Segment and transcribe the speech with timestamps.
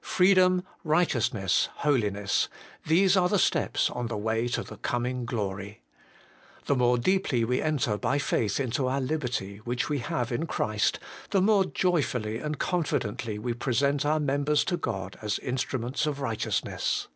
[0.00, 2.48] Freedom, Righteousness, Holiness
[2.86, 5.82] these are the steps on the way to the coming glory.
[6.64, 10.98] The more deeply we enter by faith into our liberty, which we have in Christ,
[11.28, 17.08] the more joyfully and confidently we present our members to God as instruments of righteousness.